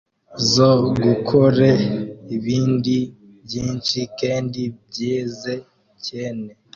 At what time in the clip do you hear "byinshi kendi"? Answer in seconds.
3.45-4.61